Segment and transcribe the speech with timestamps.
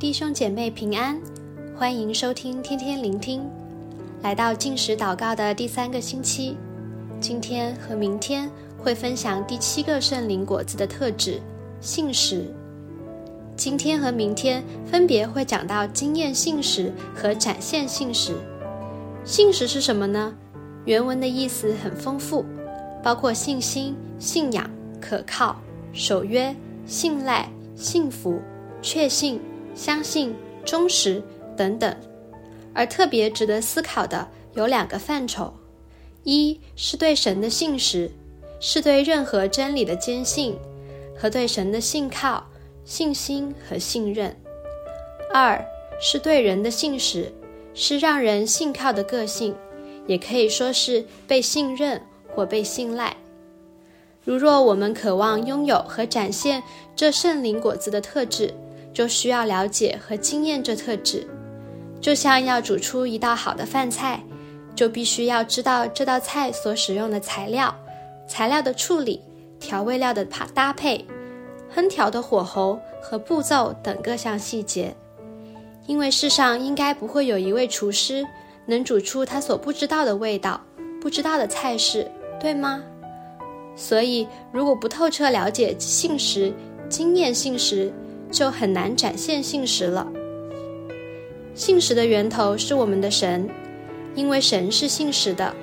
[0.00, 1.20] 弟兄姐妹平安，
[1.76, 3.46] 欢迎收听天天聆听。
[4.22, 6.56] 来到进食祷告的第三个星期，
[7.20, 11.38] 今天和明天会分享第七个圣灵果子的特质——
[11.82, 12.46] 信实。
[13.54, 18.32] 今天和明天分别会讲到经验信实和展现信实。
[19.22, 20.34] 信实是什么呢？
[20.86, 22.42] 原文的意思很丰富，
[23.02, 24.64] 包括信心、信仰、
[24.98, 25.60] 可靠、
[25.92, 26.56] 守约、
[26.86, 27.46] 信赖、
[27.76, 28.40] 幸福、
[28.80, 29.38] 确信。
[29.74, 30.34] 相信、
[30.64, 31.22] 忠实
[31.56, 31.94] 等等，
[32.74, 35.52] 而特别值得思考的有两个范畴：
[36.24, 38.10] 一是对神的信实，
[38.60, 40.56] 是对任何真理的坚信
[41.16, 42.46] 和对神的信靠、
[42.84, 44.30] 信心和信任；
[45.32, 45.64] 二
[46.00, 47.32] 是对人的信实，
[47.74, 49.54] 是让人信靠的个性，
[50.06, 52.00] 也可以说是被信任
[52.34, 53.16] 或被信赖。
[54.22, 56.62] 如若我们渴望拥有和展现
[56.94, 58.52] 这圣灵果子的特质，
[58.92, 61.26] 就需要了解和经验这特质，
[62.00, 64.22] 就像要煮出一道好的饭菜，
[64.74, 67.74] 就必须要知道这道菜所使用的材料、
[68.28, 69.20] 材料的处理、
[69.58, 70.24] 调味料的
[70.54, 71.04] 搭配、
[71.74, 74.94] 烹调的火候和步骤等各项细节。
[75.86, 78.24] 因为世上应该不会有一位厨师
[78.66, 80.60] 能煮出他所不知道的味道、
[81.00, 82.82] 不知道的菜式，对吗？
[83.74, 86.52] 所以，如果不透彻了解信实、
[86.88, 87.92] 经验信实，
[88.30, 90.06] 就很难展现信实了。
[91.54, 93.48] 信实的源头是我们的神，
[94.14, 95.54] 因为神是信实的。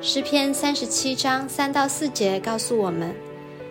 [0.00, 3.12] 诗篇三十七章三到四节告诉我们：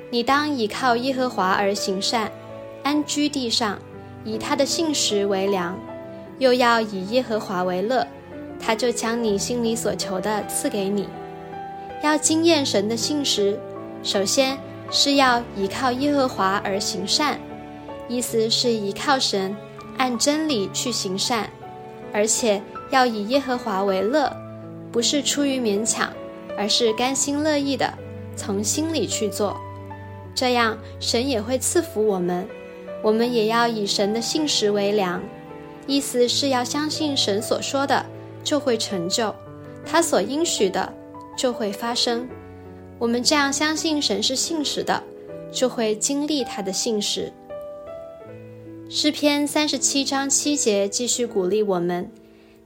[0.10, 2.30] 你当倚靠耶和华而行善，
[2.84, 3.80] 安居地上，
[4.26, 5.80] 以他的信实为粮，
[6.38, 8.06] 又要以耶和华为乐，
[8.60, 11.08] 他就将你心里所求的赐给你。
[12.04, 13.58] 要经验神的信实，
[14.04, 14.58] 首先
[14.92, 17.40] 是要倚靠耶和华而行善。
[18.08, 19.56] 意思是依靠神，
[19.98, 21.50] 按真理去行善，
[22.14, 24.32] 而且要以耶和华为乐，
[24.92, 26.12] 不是出于勉强，
[26.58, 27.94] 而是甘心乐意的
[28.36, 29.56] 从心里去做。
[30.34, 32.48] 这样神也会赐福我们。
[33.04, 35.22] 我们也要以神的信实为粮，
[35.86, 38.04] 意思是要相信神所说的
[38.44, 39.34] 就会成就，
[39.86, 40.92] 他所应许的
[41.38, 42.28] 就会发生。
[42.98, 45.02] 我们这样相信神是信实的，
[45.52, 47.32] 就会经历他的信实。
[48.90, 52.10] 诗篇三十七章七节继续鼓励我们：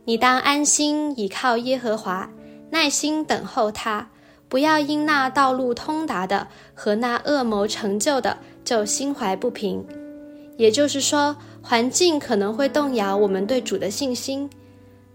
[0.06, 2.30] 你当安心倚靠耶和华，
[2.70, 4.08] 耐心等候他，
[4.48, 9.84] 不要因那道路通达的和那恶谋成就的就心怀不平。
[10.58, 14.48] 也就是说，环境可能会动摇我们对主的信心。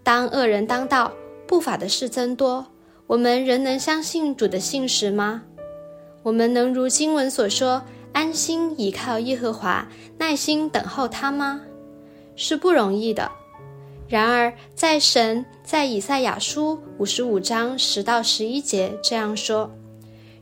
[0.02, 1.12] 当恶人当道，
[1.46, 2.66] 不法的事增多，
[3.06, 5.44] 我们仍能相信主的信实吗？
[6.24, 7.80] 我们能如经文所说，
[8.16, 11.60] 安心倚靠耶和华，耐心等候他吗？
[12.34, 13.30] 是不容易的。
[14.08, 19.70] 然而，在神在以赛亚书五十五章十到十一节这样说：“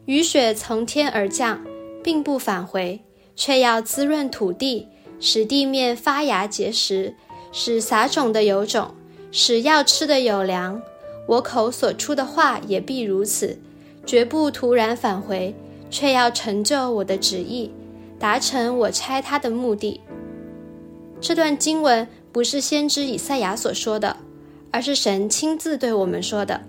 [0.06, 1.60] 雨雪从天而降，
[2.00, 3.00] 并不返回，
[3.34, 4.86] 却要滋润土地，
[5.18, 7.12] 使地面发芽结实，
[7.50, 8.94] 使撒种的有种，
[9.32, 10.80] 使要吃的有粮。
[11.26, 13.58] 我口所出的话也必如此，
[14.06, 15.52] 绝不突然返回。”
[15.90, 17.70] 却要成就我的旨意，
[18.18, 20.00] 达成我差他的目的。
[21.20, 24.16] 这段经文不是先知以赛亚所说的，
[24.70, 26.60] 而是神亲自对我们说的。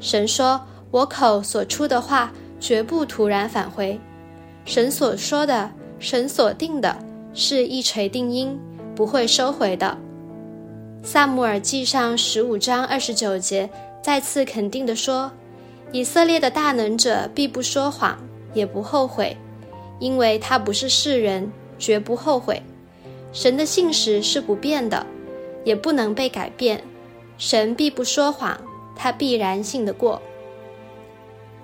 [0.00, 3.98] 神说：“我口所出的话，绝不突然返回。”
[4.64, 6.96] 神所说的，神所定的，
[7.32, 8.58] 是一锤定音，
[8.94, 9.96] 不会收回的。
[11.02, 13.70] 撒母耳记上十五章二十九节
[14.02, 15.30] 再次肯定地说
[15.92, 18.18] ：“以色列的大能者必不说谎。”
[18.56, 19.36] 也不后悔，
[20.00, 22.62] 因为他不是世人，绝不后悔。
[23.32, 25.06] 神的信实是不变的，
[25.62, 26.82] 也不能被改变。
[27.36, 28.58] 神必不说谎，
[28.96, 30.22] 他必然信得过。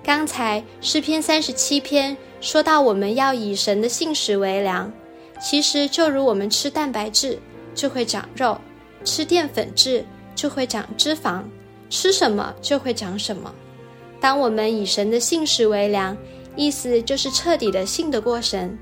[0.03, 4.93] 刚才诗篇三十七篇说到，我们要以神的信实为粮，
[5.41, 7.39] 其实就如我们吃蛋白质
[7.73, 8.55] 就会长肉，
[9.03, 11.41] 吃淀粉质就会长脂肪，
[11.89, 13.51] 吃什么就会长什么。
[14.21, 16.15] 当我们以神的信实为粮。
[16.55, 18.77] 意思就是彻底的信得过神，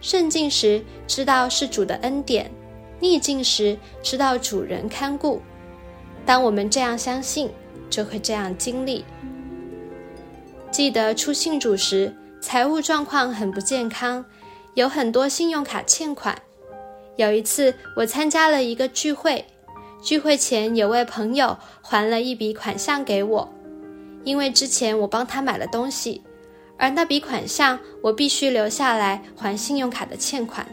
[0.00, 2.50] 顺境时知道是主的恩典，
[2.98, 5.42] 逆境时知道主人看顾。
[6.24, 7.50] 当我们这样相信，
[7.90, 9.04] 就会这样经历。
[10.70, 14.24] 记得初信主时，财务状况很不健康，
[14.74, 16.40] 有很多信用卡欠款。
[17.16, 19.44] 有一次，我参加了一个聚会，
[20.02, 23.52] 聚会前有位朋友还了一笔款项给我，
[24.24, 26.22] 因为之前我帮他买了东西。
[26.80, 30.66] 而那笔款项，我必须留下来还信用卡的欠款。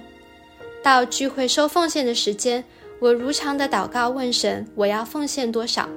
[0.82, 2.64] 到聚会收奉献的时间，
[3.02, 5.90] 我如常的祷告问神，我要奉献多少？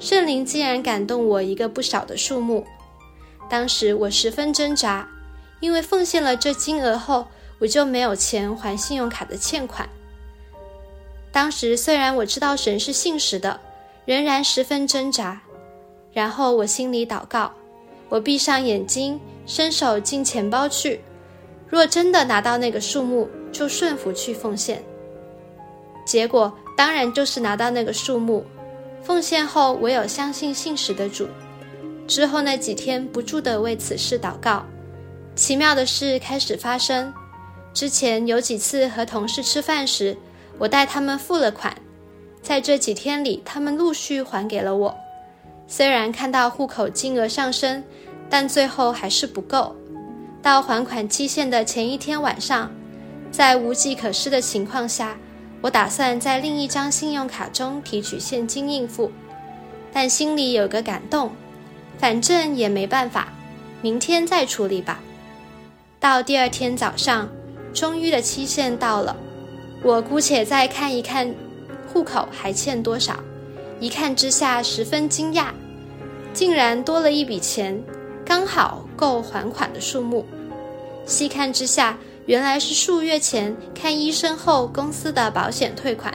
[0.00, 2.66] 圣灵竟然感动我一个不少的数目。
[3.48, 5.08] 当时我十分挣扎，
[5.60, 7.28] 因为奉献了这金额后，
[7.60, 9.88] 我就没有钱还信用卡的欠款。
[11.30, 13.60] 当时虽然我知道神是信实的，
[14.04, 15.40] 仍然十分挣扎。
[16.12, 17.52] 然后我心里祷告，
[18.08, 21.00] 我闭上眼睛，伸手进钱包去。
[21.68, 24.82] 若真的拿到那个数目，就顺服去奉献。
[26.06, 28.44] 结果当然就是拿到那个数目。
[29.02, 31.26] 奉献后，我有相信信实的主。
[32.06, 34.64] 之后那几天不住地为此事祷告。
[35.34, 37.12] 奇妙的事开始发生。
[37.72, 40.16] 之前有几次和同事吃饭时，
[40.58, 41.74] 我带他们付了款，
[42.40, 44.94] 在这几天里，他们陆续还给了我。
[45.66, 47.82] 虽然看到户口金额上升，
[48.28, 49.74] 但最后还是不够。
[50.42, 52.70] 到还款期限的前一天晚上，
[53.30, 55.16] 在无计可施的情况下，
[55.62, 59.10] 我打算在另一张信用卡中提取现金应付，
[59.92, 61.32] 但心里有个感动，
[61.98, 63.32] 反正也没办法，
[63.80, 65.00] 明天再处理吧。
[65.98, 67.26] 到第二天早上，
[67.72, 69.16] 终于的期限到了，
[69.82, 71.34] 我姑且再看一看
[71.90, 73.18] 户口还欠多少。
[73.80, 75.46] 一看之下，十分惊讶，
[76.34, 77.82] 竟然多了一笔钱，
[78.34, 80.26] 刚好够还款的数目。
[81.06, 81.96] 细看之下，
[82.26, 86.12] 原来是数月前看医生后公司的保险退款。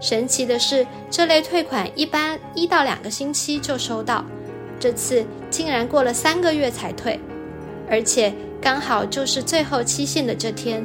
[0.00, 4.24] 神奇的是，这类退款一般一到两个星期就收到，
[4.80, 7.20] 这次竟然过了三个月才退，
[7.90, 10.82] 而且刚好就是最后期限的这天。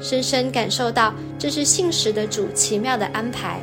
[0.00, 3.60] 深深感受到这是信实的主奇妙的安排，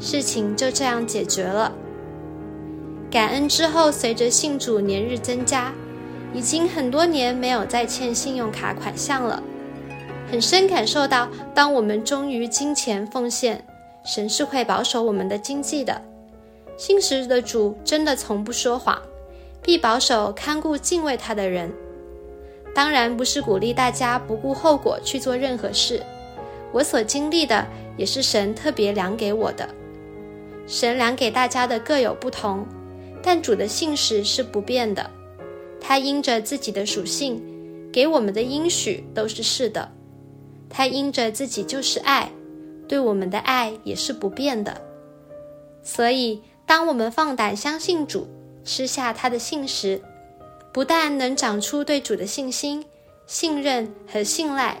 [0.00, 1.72] 事情就这样解决了。
[3.10, 5.72] 感恩之后，随着信主年日增加。
[6.32, 9.42] 已经很多年没有再欠信用卡款项了，
[10.30, 13.64] 很深感受到，当我们忠于金钱奉献，
[14.04, 16.00] 神是会保守我们的经济的。
[16.76, 18.96] 信实的主真的从不说谎，
[19.60, 21.68] 必保守看顾敬畏他的人。
[22.72, 26.00] 当然不是鼓励大家不顾后果去做任何事，
[26.70, 27.66] 我所经历的
[27.96, 29.68] 也是神特别量给我的。
[30.68, 32.64] 神量给大家的各有不同，
[33.22, 35.10] 但主的信实是不变的。
[35.80, 37.42] 他因着自己的属性，
[37.92, 39.90] 给我们的应许都是是的。
[40.68, 42.30] 他因着自己就是爱，
[42.86, 44.80] 对我们的爱也是不变的。
[45.82, 48.28] 所以，当我们放胆相信主，
[48.64, 50.00] 吃下他的信实，
[50.72, 52.84] 不但能长出对主的信心、
[53.26, 54.80] 信任和信赖。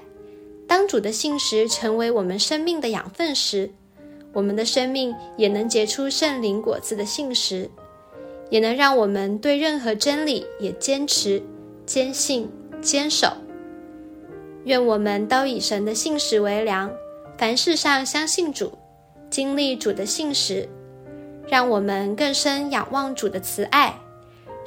[0.68, 3.68] 当主的信实成为我们生命的养分时，
[4.32, 7.68] 我们的生命也能结出圣灵果子的信实。
[8.50, 11.42] 也能让我们对任何真理也坚持、
[11.86, 12.50] 坚信、
[12.82, 13.28] 坚守。
[14.64, 16.90] 愿我们都以神的信实为粮，
[17.38, 18.70] 凡事上相信主，
[19.30, 20.68] 经历主的信实，
[21.48, 23.98] 让我们更深仰望主的慈爱，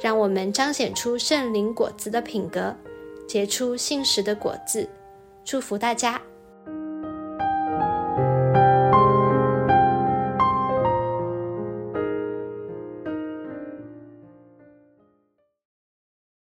[0.00, 2.74] 让我们彰显出圣灵果子的品格，
[3.28, 4.88] 结出信实的果子。
[5.44, 6.20] 祝福大家。